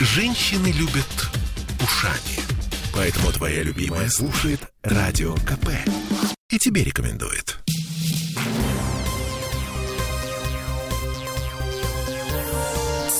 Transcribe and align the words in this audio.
Женщины 0.00 0.68
любят 0.68 1.28
ушами. 1.82 2.38
Поэтому 2.94 3.32
твоя 3.32 3.64
любимая 3.64 4.08
слушает 4.08 4.60
Радио 4.84 5.34
КП. 5.34 5.70
И 6.50 6.58
тебе 6.58 6.84
рекомендует. 6.84 7.58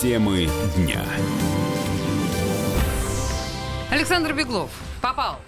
Темы 0.00 0.48
дня. 0.76 1.04
Александр 3.90 4.32
Беглов 4.32 4.70
попал 5.00 5.40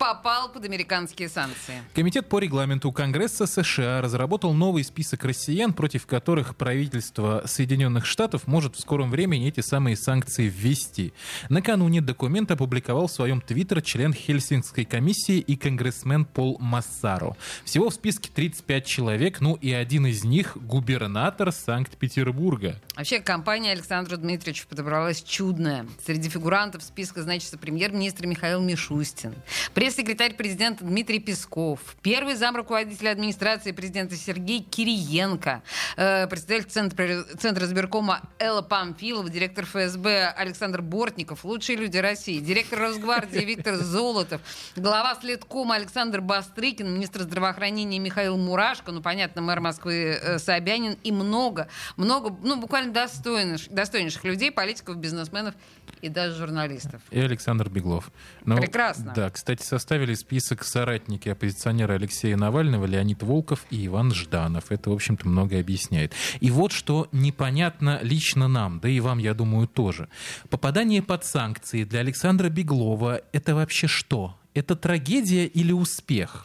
попал 0.00 0.48
под 0.50 0.64
американские 0.64 1.28
санкции. 1.28 1.82
Комитет 1.94 2.26
по 2.26 2.38
регламенту 2.38 2.90
Конгресса 2.90 3.46
США 3.46 4.00
разработал 4.00 4.54
новый 4.54 4.82
список 4.82 5.24
россиян, 5.24 5.74
против 5.74 6.06
которых 6.06 6.56
правительство 6.56 7.42
Соединенных 7.44 8.06
Штатов 8.06 8.46
может 8.46 8.76
в 8.76 8.80
скором 8.80 9.10
времени 9.10 9.48
эти 9.48 9.60
самые 9.60 9.98
санкции 9.98 10.48
ввести. 10.48 11.12
Накануне 11.50 12.00
документ 12.00 12.50
опубликовал 12.50 13.08
в 13.08 13.12
своем 13.12 13.42
твиттер 13.42 13.82
член 13.82 14.14
Хельсинкской 14.14 14.86
комиссии 14.86 15.38
и 15.38 15.54
конгрессмен 15.54 16.24
Пол 16.24 16.56
Массаро. 16.60 17.36
Всего 17.66 17.90
в 17.90 17.94
списке 17.94 18.30
35 18.34 18.86
человек, 18.86 19.42
ну 19.42 19.56
и 19.56 19.70
один 19.70 20.06
из 20.06 20.24
них 20.24 20.56
губернатор 20.56 21.52
Санкт-Петербурга. 21.52 22.80
Вообще 22.96 23.20
компания 23.20 23.72
Александра 23.72 24.16
Дмитриевича 24.16 24.64
подобралась 24.66 25.22
чудная. 25.22 25.86
Среди 26.06 26.30
фигурантов 26.30 26.82
списка 26.82 27.22
значится 27.22 27.58
премьер-министр 27.58 28.24
Михаил 28.24 28.62
Мишустин, 28.62 29.34
пресс-секретарь 29.74 30.34
президента 30.34 30.84
Дмитрий 30.84 31.20
Песков, 31.20 31.80
первый 32.02 32.34
зам 32.34 32.56
руководителя 32.56 33.10
администрации 33.10 33.72
президента 33.72 34.16
Сергей 34.16 34.62
Кириенко, 34.62 35.62
э, 35.96 36.26
председатель 36.26 36.68
Центра, 36.68 37.24
Центра 37.38 37.64
избиркома 37.66 38.22
Элла 38.38 38.62
Памфилова, 38.62 39.28
директор 39.28 39.64
ФСБ 39.64 40.28
Александр 40.28 40.82
Бортников, 40.82 41.44
лучшие 41.44 41.76
люди 41.76 41.98
России, 41.98 42.40
директор 42.40 42.80
Росгвардии 42.80 43.44
Виктор 43.44 43.76
Золотов, 43.76 44.40
глава 44.76 45.14
следкома 45.20 45.76
Александр 45.76 46.20
Бастрыкин, 46.20 46.92
министр 46.92 47.22
здравоохранения 47.22 47.98
Михаил 47.98 48.36
Мурашко, 48.36 48.92
ну, 48.92 49.00
понятно, 49.00 49.42
мэр 49.42 49.60
Москвы 49.60 50.18
э, 50.20 50.38
Собянин 50.38 50.96
и 51.04 51.12
много, 51.12 51.68
много, 51.96 52.36
ну, 52.42 52.60
буквально 52.60 52.92
достойнейших, 52.92 53.72
достойнейших 53.72 54.24
людей, 54.24 54.50
политиков, 54.50 54.96
бизнесменов 54.96 55.54
и 56.02 56.08
даже 56.08 56.34
журналистов. 56.36 57.02
И 57.10 57.20
Александр 57.20 57.68
Беглов. 57.68 58.10
Но, 58.44 58.56
Прекрасно. 58.56 59.12
Да, 59.14 59.30
кстати, 59.30 59.59
составили 59.62 60.14
список 60.14 60.64
соратники 60.64 61.28
оппозиционера 61.28 61.94
Алексея 61.94 62.36
Навального, 62.36 62.86
Леонид 62.86 63.22
Волков 63.22 63.64
и 63.70 63.86
Иван 63.86 64.12
Жданов. 64.12 64.70
Это, 64.70 64.90
в 64.90 64.92
общем-то, 64.92 65.28
многое 65.28 65.60
объясняет. 65.60 66.14
И 66.40 66.50
вот 66.50 66.72
что 66.72 67.08
непонятно 67.12 68.00
лично 68.02 68.48
нам, 68.48 68.80
да 68.80 68.88
и 68.88 69.00
вам, 69.00 69.18
я 69.18 69.34
думаю, 69.34 69.66
тоже. 69.66 70.08
Попадание 70.48 71.02
под 71.02 71.24
санкции 71.24 71.84
для 71.84 72.00
Александра 72.00 72.48
Беглова— 72.48 73.22
это 73.32 73.54
вообще 73.54 73.86
что? 73.86 74.36
Это 74.54 74.74
трагедия 74.76 75.46
или 75.46 75.72
успех? 75.72 76.44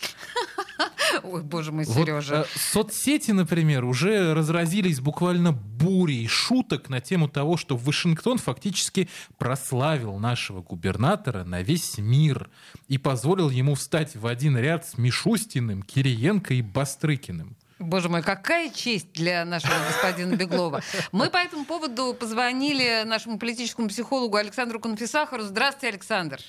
Ой, 1.24 1.44
боже 1.44 1.72
мой, 1.72 1.86
Сережа. 1.86 2.38
Вот, 2.38 2.48
э, 2.48 2.60
соцсети, 2.60 3.32
например, 3.32 3.86
уже 3.86 4.34
разразились 4.34 5.00
буквально 5.00 5.52
бурей 5.52 6.28
шуток 6.28 6.90
на 6.90 7.02
тему 7.02 7.30
того, 7.30 7.58
что 7.58 7.78
Вашингтон 7.78 8.38
фактически 8.38 9.10
прославил 9.38 10.18
нашего 10.18 10.62
губернатора 10.62 11.44
на 11.44 11.62
весь 11.62 11.98
мир 11.98 12.50
и 12.88 12.98
позволил 12.98 13.50
ему 13.50 13.76
встать 13.76 14.16
в 14.16 14.28
один 14.28 14.58
ряд 14.58 14.86
с 14.86 14.98
Мишустиным, 14.98 15.84
Кириенко 15.84 16.54
и 16.54 16.62
Бастрыкиным. 16.62 17.56
Боже 17.78 18.08
мой, 18.08 18.24
какая 18.24 18.70
честь 18.70 19.12
для 19.14 19.44
нашего 19.44 19.74
господина 19.88 20.36
Беглова. 20.36 20.82
Мы 21.12 21.30
по 21.30 21.38
этому 21.38 21.66
поводу 21.66 22.14
позвонили 22.14 23.04
нашему 23.04 23.38
политическому 23.38 23.90
психологу 23.90 24.38
Александру 24.38 24.80
Конфисахару. 24.80 25.44
Здравствуйте, 25.44 25.90
Александр. 25.90 26.40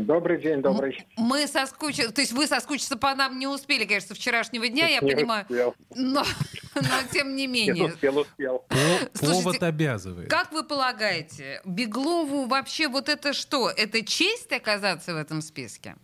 Добрый 0.00 0.40
день, 0.40 0.62
добрый. 0.62 1.04
Мы 1.16 1.46
соскучились, 1.46 2.12
то 2.12 2.20
есть 2.20 2.32
вы 2.32 2.46
соскучиться 2.46 2.96
по 2.96 3.14
нам 3.14 3.38
не 3.38 3.46
успели, 3.46 3.84
конечно, 3.84 4.14
вчерашнего 4.14 4.68
дня, 4.68 4.88
я 4.88 5.00
не 5.00 5.14
понимаю. 5.14 5.44
Успел. 5.48 5.74
Но, 5.94 6.22
но 6.74 6.82
тем 7.12 7.34
не 7.36 7.46
менее. 7.46 7.86
успел, 7.86 8.18
успел. 8.18 8.64
Слушайте, 9.14 9.42
Повод 9.42 9.62
обязывает. 9.62 10.30
Как 10.30 10.52
вы 10.52 10.64
полагаете, 10.64 11.60
Беглову 11.64 12.46
вообще 12.46 12.88
вот 12.88 13.08
это 13.08 13.32
что? 13.32 13.70
Это 13.70 14.04
честь 14.04 14.52
оказаться 14.52 15.14
в 15.14 15.16
этом 15.16 15.42
списке? 15.42 15.96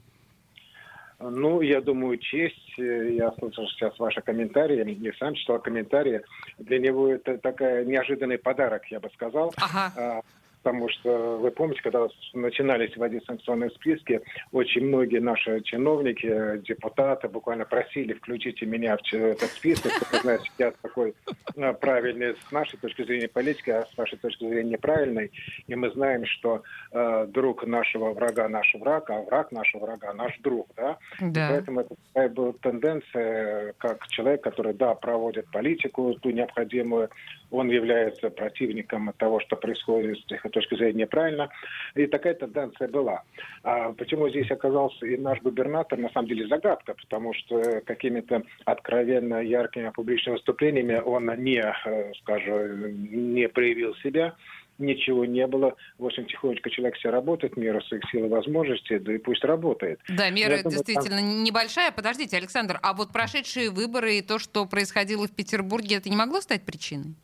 Ну, 1.20 1.62
я 1.62 1.80
думаю, 1.80 2.18
честь. 2.18 2.56
Я 2.76 3.32
слышал 3.38 3.66
сейчас 3.68 3.98
ваши 3.98 4.20
комментарии, 4.20 4.92
и 4.92 5.12
сам 5.18 5.34
читал 5.34 5.58
комментарии. 5.58 6.22
Для 6.58 6.78
него 6.78 7.08
это 7.08 7.38
такой 7.38 7.84
неожиданный 7.86 8.38
подарок, 8.38 8.84
я 8.86 9.00
бы 9.00 9.10
сказал. 9.14 9.52
Ага. 9.56 10.22
Потому 10.68 10.90
что 10.90 11.38
вы 11.38 11.50
помните, 11.50 11.80
когда 11.80 12.08
начинались 12.34 12.94
вводить 12.94 13.24
санкционные 13.24 13.70
списки, 13.70 14.20
очень 14.52 14.86
многие 14.86 15.18
наши 15.18 15.62
чиновники, 15.62 16.58
депутаты 16.58 17.26
буквально 17.26 17.64
просили 17.64 18.12
включите 18.12 18.66
меня 18.66 18.98
в 18.98 19.14
этот 19.14 19.48
список, 19.48 19.92
чтобы 19.92 20.22
знать, 20.22 20.42
я 20.58 20.72
такой 20.82 21.14
э, 21.56 21.72
правильный 21.72 22.36
с 22.36 22.52
нашей 22.52 22.78
точки 22.78 23.02
зрения 23.04 23.28
политики, 23.28 23.70
а 23.70 23.86
с 23.86 23.96
вашей 23.96 24.18
точки 24.18 24.46
зрения 24.46 24.72
неправильный. 24.72 25.32
И 25.68 25.74
мы 25.74 25.90
знаем, 25.92 26.26
что 26.26 26.62
э, 26.92 27.26
друг 27.30 27.66
нашего 27.66 28.12
врага 28.12 28.46
наш 28.50 28.74
враг, 28.74 29.08
а 29.08 29.22
враг 29.22 29.50
нашего 29.52 29.86
врага 29.86 30.12
наш 30.12 30.38
друг, 30.40 30.68
да? 30.76 30.98
да. 31.18 31.48
поэтому 31.50 31.80
это 31.80 31.94
такая 32.12 32.28
была 32.28 32.52
тенденция, 32.60 33.72
как 33.78 34.06
человек, 34.08 34.42
который, 34.42 34.74
да, 34.74 34.94
проводит 34.94 35.50
политику, 35.50 36.14
ту 36.20 36.28
необходимую, 36.28 37.08
он 37.50 37.70
является 37.70 38.28
противником 38.28 39.12
того, 39.16 39.40
что 39.40 39.56
происходит 39.56 40.18
с 40.18 40.24
точки 40.60 40.76
зрения 40.76 41.06
правильно. 41.06 41.48
И 41.94 42.06
такая 42.06 42.34
тенденция 42.34 42.88
была. 42.88 43.22
А 43.62 43.92
почему 43.92 44.28
здесь 44.28 44.50
оказался 44.50 45.06
и 45.06 45.16
наш 45.16 45.40
губернатор, 45.40 45.98
на 45.98 46.10
самом 46.10 46.28
деле 46.28 46.46
загадка, 46.48 46.94
потому 46.94 47.34
что 47.34 47.80
какими-то 47.86 48.42
откровенно 48.64 49.42
яркими 49.42 49.90
публичными 49.90 50.36
выступлениями 50.36 51.00
он 51.04 51.26
не, 51.42 51.60
э, 51.60 52.12
скажем, 52.20 53.34
не 53.34 53.48
проявил 53.48 53.94
себя 53.96 54.34
ничего 54.78 55.24
не 55.24 55.46
было. 55.46 55.74
В 55.98 56.06
общем, 56.06 56.26
тихонечко 56.26 56.70
человек 56.70 56.96
все 56.96 57.10
работает, 57.10 57.56
мера 57.56 57.80
своих 57.82 58.02
сил 58.10 58.26
и 58.26 58.28
возможностей, 58.28 58.98
да 58.98 59.14
и 59.14 59.18
пусть 59.18 59.44
работает. 59.44 60.00
Да, 60.08 60.30
мера 60.30 60.58
думаю, 60.58 60.70
действительно 60.70 61.18
там... 61.18 61.42
небольшая. 61.42 61.90
Подождите, 61.90 62.36
Александр, 62.36 62.78
а 62.82 62.94
вот 62.94 63.12
прошедшие 63.12 63.70
выборы 63.70 64.18
и 64.18 64.22
то, 64.22 64.38
что 64.38 64.66
происходило 64.66 65.26
в 65.26 65.32
Петербурге, 65.32 65.96
это 65.96 66.08
не 66.08 66.16
могло 66.16 66.40
стать 66.40 66.62
причиной? 66.62 67.14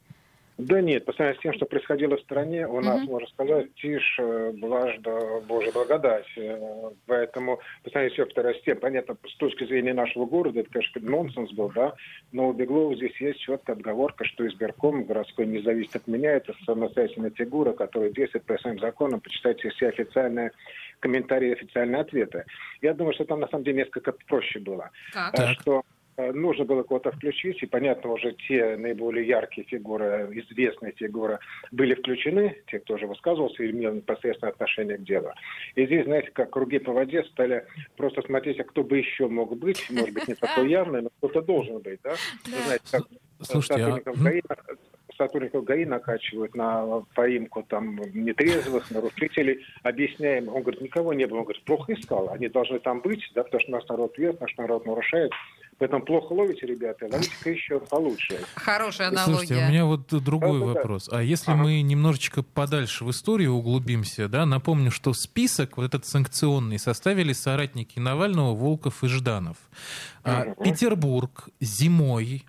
Да 0.57 0.81
нет, 0.81 1.05
по 1.05 1.13
сравнению 1.13 1.41
с 1.41 1.43
тем, 1.43 1.53
что 1.55 1.67
происходило 1.67 2.17
в 2.17 2.21
стране, 2.21 2.69
у 2.69 2.81
нас, 2.81 3.01
mm-hmm. 3.01 3.11
можно 3.11 3.29
сказать, 3.29 3.75
тише, 3.75 4.53
блажда, 4.55 5.41
Божья 5.49 5.73
благодать. 5.73 6.27
Э, 6.37 6.91
поэтому, 7.07 7.59
по 7.83 7.91
сравнению 7.91 8.31
с 8.31 8.63
тем, 8.63 8.79
понятно, 8.79 9.17
с 9.27 9.37
точки 9.37 9.65
зрения 9.65 9.95
нашего 9.95 10.27
города, 10.27 10.61
это, 10.61 10.71
конечно, 10.71 11.01
нонсенс 11.01 11.51
был, 11.53 11.73
да, 11.75 11.95
но 12.31 12.49
у 12.49 12.53
Беглова 12.53 12.95
здесь 12.95 13.21
есть 13.21 13.41
четкая 13.41 13.75
отговорка, 13.75 14.25
что 14.25 14.47
избирком 14.47 15.05
городской 15.05 15.47
не 15.47 15.61
зависит 15.61 15.97
от 15.97 16.07
меня, 16.07 16.31
это 16.31 16.55
самостоятельная 16.65 17.31
фигура, 17.31 17.73
которая 17.73 18.11
действует 18.11 18.45
по 18.45 18.57
своим 18.59 18.79
законам, 18.79 19.21
почитайте 19.21 19.71
все 19.71 19.89
официальные 19.89 20.53
комментарии, 21.01 21.53
официальные 21.53 22.01
ответы. 22.01 22.45
Я 22.81 22.95
думаю, 22.95 23.15
что 23.15 23.25
там 23.25 23.41
на 23.41 23.49
самом 23.49 23.65
деле 23.65 23.79
несколько 23.79 24.13
проще 24.29 24.61
было. 24.61 24.91
Так. 25.13 25.35
Э, 25.35 25.55
что 25.61 25.83
нужно 26.17 26.65
было 26.65 26.83
кого-то 26.83 27.13
включить, 27.13 27.63
и, 27.63 27.67
понятно, 27.67 28.13
уже 28.13 28.33
те 28.49 28.77
наиболее 28.77 29.27
яркие 29.27 29.67
фигуры, 29.67 30.29
известные 30.33 30.93
фигуры 30.93 31.39
были 31.73 31.95
включены, 31.95 32.57
те, 32.67 32.79
кто 32.81 32.95
уже 32.95 33.07
высказывался 33.07 33.63
и 33.63 33.71
имел 33.71 33.95
непосредственное 33.95 34.53
отношение 34.53 34.99
к 34.99 35.03
делу. 35.03 35.31
И 35.75 35.87
здесь, 35.87 36.05
знаете, 36.05 36.31
как 36.33 36.51
круги 36.51 36.79
по 36.79 36.93
воде 36.93 37.25
стали 37.25 37.67
просто 37.97 38.23
смотреть, 38.23 38.61
а 38.61 38.65
кто 38.65 38.85
бы 38.85 38.99
еще 38.99 39.29
мог 39.29 39.57
быть, 39.57 39.85
может 39.91 40.15
быть, 40.15 40.29
не 40.29 40.35
такой 40.35 40.69
явный, 40.71 41.03
но 41.03 41.11
кто-то 41.19 41.43
должен 41.43 41.81
быть, 41.81 42.01
да? 42.03 42.15
Вы 42.45 42.63
знаете, 42.65 42.85
как 42.91 43.03
Слушайте, 43.41 43.85
а 43.85 44.55
сотрудников 45.17 45.65
ГАИ 45.65 45.85
накачивают 45.85 46.55
на 46.55 47.05
поимку 47.15 47.63
там 47.63 47.97
нетрезвых, 48.13 48.91
нарушителей, 48.91 49.65
объясняем. 49.83 50.49
Он 50.49 50.63
говорит, 50.63 50.81
никого 50.81 51.13
не 51.13 51.27
было. 51.27 51.39
Он 51.39 51.45
говорит, 51.45 51.65
плохо 51.65 51.93
искал. 51.93 52.31
Они 52.31 52.49
должны 52.49 52.79
там 52.81 53.01
быть, 53.01 53.31
да, 53.35 53.45
потому 53.45 53.61
что 53.61 53.71
наш 53.71 53.87
народ 53.87 54.19
вес, 54.19 54.39
наш 54.41 54.57
народ 54.57 54.87
нарушает. 54.87 55.33
Поэтому 55.79 56.05
плохо 56.05 56.33
ловите, 56.33 56.67
ребята, 56.67 57.07
ловите-ка 57.11 57.51
еще 57.51 57.81
получше. 57.81 58.41
Хорошая 58.55 59.09
аналогия. 59.09 59.37
Слушайте, 59.37 59.65
у 59.65 59.69
меня 59.69 59.85
вот 59.85 60.07
другой 60.23 60.61
да, 60.61 60.67
вопрос. 60.67 61.09
А 61.11 61.23
если 61.23 61.53
ага. 61.53 61.63
мы 61.63 61.83
немножечко 61.83 62.43
подальше 62.43 63.05
в 63.05 63.11
историю 63.11 63.53
углубимся, 63.53 64.29
да, 64.29 64.47
напомню, 64.47 64.91
что 64.91 65.13
список 65.13 65.77
вот 65.77 65.87
этот 65.87 66.07
санкционный 66.07 66.79
составили 66.79 67.33
соратники 67.33 67.99
Навального, 67.99 68.55
Волков 68.55 69.03
и 69.03 69.09
Жданов. 69.09 69.57
Ага. 70.23 70.55
Петербург 70.63 71.49
зимой 71.61 72.45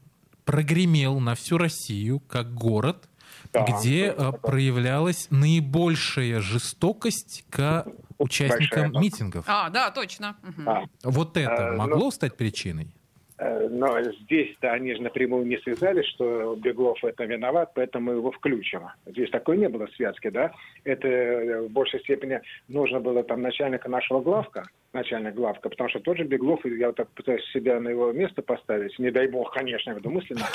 прогремел 0.46 1.20
на 1.20 1.36
всю 1.36 1.58
Россию 1.58 2.20
как 2.20 2.54
город, 2.54 3.10
да, 3.52 3.66
где 3.66 4.14
да, 4.14 4.32
проявлялась 4.32 5.28
наибольшая 5.32 6.40
жестокость 6.42 7.46
к 7.50 7.86
участникам 8.18 8.92
Большая, 8.92 9.02
митингов. 9.02 9.46
А, 9.48 9.70
да, 9.70 9.92
точно. 9.92 10.38
Угу. 10.44 10.90
Вот 11.12 11.38
это 11.38 11.70
а, 11.70 11.74
могло 11.74 12.06
ну, 12.06 12.12
стать 12.12 12.38
причиной? 12.38 12.96
Э, 13.38 13.68
но 13.70 14.02
здесь-то 14.02 14.72
они 14.72 14.96
же 14.96 15.02
напрямую 15.02 15.46
не 15.46 15.58
связались, 15.58 16.06
что 16.08 16.56
Беглов 16.56 17.02
в 17.02 17.06
этом 17.06 17.28
виноват, 17.28 17.72
поэтому 17.76 18.12
его 18.12 18.32
включим. 18.32 18.84
Здесь 19.06 19.30
такой 19.30 19.58
не 19.58 19.68
было 19.68 19.88
связки, 19.96 20.30
да? 20.30 20.54
Это 20.86 21.08
э, 21.08 21.62
в 21.62 21.70
большей 21.72 22.00
степени 22.02 22.40
нужно 22.70 23.00
было 23.00 23.24
там 23.24 23.42
начальника 23.42 23.90
нашего 23.90 24.22
главка, 24.22 24.64
начальник 24.94 25.36
главка, 25.36 25.70
потому 25.70 25.90
что 25.90 26.00
тот 26.00 26.18
же 26.18 26.24
Беглов, 26.24 26.66
я 26.66 26.88
вот 26.88 26.96
так 26.96 27.10
пытаюсь 27.10 27.46
себя 27.52 27.80
на 27.80 27.90
его 27.90 28.12
место 28.14 28.42
поставить, 28.42 28.98
не 29.00 29.12
дай 29.12 29.28
бог, 29.28 29.54
конечно, 29.54 29.90
я 29.90 29.98
веду 29.98 30.10
мысленно, 30.10 30.46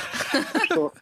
что 0.64 0.92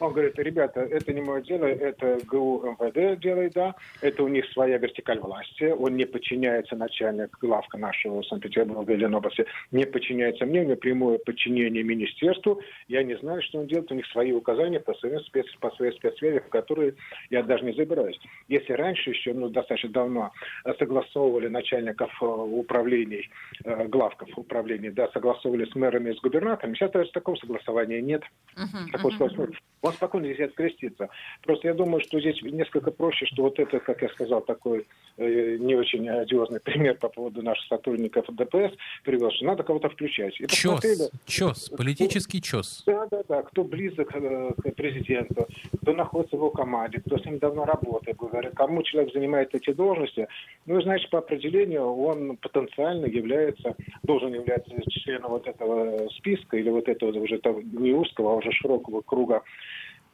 он 0.00 0.12
говорит, 0.12 0.38
ребята, 0.38 0.80
это 0.80 1.12
не 1.12 1.20
мое 1.20 1.40
дело, 1.42 1.64
это 1.64 2.18
ГУ 2.26 2.76
МВД 2.78 3.20
делает, 3.20 3.52
да, 3.54 3.74
это 4.00 4.22
у 4.22 4.28
них 4.28 4.44
своя 4.52 4.78
вертикаль 4.78 5.18
власти, 5.18 5.64
он 5.64 5.96
не 5.96 6.04
подчиняется 6.04 6.76
начальник 6.76 7.36
главка 7.40 7.78
нашего 7.78 8.22
Санкт-Петербурга 8.22 8.92
или 8.92 9.04
области, 9.04 9.44
не 9.70 9.86
подчиняется 9.86 10.46
мне, 10.46 10.60
у 10.60 10.64
него 10.64 10.76
прямое 10.76 11.18
подчинение 11.18 11.82
министерству, 11.82 12.60
я 12.88 13.02
не 13.02 13.16
знаю, 13.18 13.42
что 13.42 13.60
он 13.60 13.66
делает, 13.66 13.90
у 13.92 13.94
них 13.94 14.06
свои 14.06 14.32
указания 14.32 14.80
по 14.80 14.94
своим, 14.94 15.20
спец, 15.20 15.46
по 15.60 15.70
своей 15.72 15.92
спецсфере, 15.92 16.40
в 16.40 16.48
которые 16.48 16.94
я 17.30 17.42
даже 17.42 17.64
не 17.64 17.72
забираюсь. 17.72 18.18
Если 18.48 18.72
раньше 18.72 19.10
еще, 19.10 19.32
ну, 19.32 19.48
достаточно 19.48 19.90
давно 19.90 20.32
согласовывали 20.78 21.48
начальников 21.48 22.10
э, 22.20 22.24
управлений, 22.26 23.30
э, 23.64 23.86
главков 23.86 24.28
управлений, 24.36 24.90
да, 24.90 25.08
согласовывали 25.12 25.64
с 25.70 25.74
мэрами 25.74 26.10
и 26.10 26.16
с 26.16 26.20
губернаторами, 26.20 26.74
сейчас 26.74 26.90
даже 26.90 27.10
такого 27.12 27.36
согласования 27.36 28.00
нет. 28.00 28.22
Uh-huh, 28.56 28.90
такого 28.92 29.12
uh-huh 29.12 29.54
он 29.86 29.92
спокойно 29.92 30.26
здесь 30.26 30.48
открестится. 30.48 31.08
Просто 31.42 31.68
я 31.68 31.74
думаю, 31.74 32.00
что 32.00 32.20
здесь 32.20 32.40
несколько 32.42 32.90
проще, 32.90 33.26
что 33.26 33.42
вот 33.42 33.58
это, 33.58 33.78
как 33.80 34.02
я 34.02 34.08
сказал, 34.10 34.40
такой 34.40 34.86
э, 35.16 35.56
не 35.58 35.74
очень 35.74 36.08
одиозный 36.08 36.60
пример 36.60 36.96
по 36.96 37.08
поводу 37.08 37.42
наших 37.42 37.66
сотрудников 37.66 38.26
ДПС 38.28 38.74
привел, 39.04 39.30
что 39.30 39.44
надо 39.44 39.62
кого-то 39.62 39.88
включать. 39.88 40.40
И 40.40 40.46
чес, 40.48 41.10
чес, 41.26 41.68
политический 41.70 42.42
чес. 42.42 42.82
Да, 42.86 43.06
да, 43.10 43.22
да, 43.28 43.42
кто 43.42 43.64
близок 43.64 44.14
э, 44.14 44.52
к 44.56 44.74
президенту, 44.74 45.46
кто 45.86 45.94
находится 45.94 46.34
в 46.34 46.40
его 46.40 46.50
команде, 46.50 46.98
кто 46.98 47.16
с 47.16 47.24
ним 47.24 47.38
давно 47.38 47.64
работает, 47.64 48.16
говорят, 48.16 48.56
кому 48.56 48.82
человек 48.82 49.12
занимает 49.12 49.54
эти 49.54 49.72
должности, 49.72 50.26
ну, 50.66 50.82
значит, 50.82 51.08
по 51.10 51.18
определению 51.18 51.84
он 51.84 52.36
потенциально 52.38 53.06
является, 53.06 53.76
должен 54.02 54.34
являться 54.34 54.74
членом 54.90 55.30
вот 55.30 55.46
этого 55.46 56.08
списка 56.08 56.56
или 56.56 56.70
вот 56.70 56.88
этого 56.88 57.16
уже 57.16 57.40
не 57.72 57.92
узкого, 57.92 58.32
а 58.32 58.34
уже 58.34 58.50
широкого 58.50 59.00
круга 59.02 59.44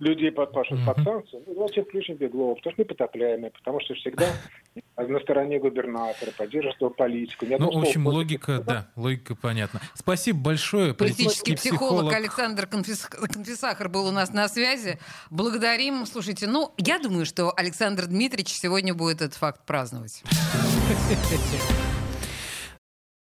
людей 0.03 0.33
подпашут 0.33 0.85
под 0.85 0.97
санкции, 1.05 1.41
ну, 1.47 1.55
давайте 1.55 1.83
включим 1.85 2.17
Беглова, 2.17 2.57
потому 2.57 2.73
что 2.73 2.83
непотопляемый, 2.83 3.51
потому 3.51 3.81
что 3.81 3.95
всегда 3.95 4.27
на 4.97 5.21
стороне 5.21 5.61
губернатора, 5.61 6.33
поддерживает 6.37 6.97
политику. 6.97 7.47
Ну, 7.49 7.71
в 7.71 7.83
общем, 7.83 8.07
логика, 8.07 8.61
да, 8.61 8.89
логика 8.97 9.37
понятна. 9.37 9.81
Спасибо 9.95 10.41
большое. 10.41 10.93
Политический 10.93 11.55
психолог, 11.55 11.91
психолог 11.91 12.15
Александр 12.15 12.67
Конфис... 12.67 13.07
Конфисахар 13.07 13.89
был 13.89 14.07
у 14.07 14.11
нас 14.11 14.33
на 14.33 14.49
связи. 14.49 14.99
Благодарим. 15.31 16.05
Слушайте, 16.07 16.49
ну, 16.49 16.75
я 16.79 16.99
думаю, 16.99 17.25
что 17.25 17.53
Александр 17.57 18.07
Дмитриевич 18.07 18.53
сегодня 18.53 18.95
будет 18.95 19.23
этот 19.23 19.35
факт 19.35 19.65
праздновать. 19.65 20.23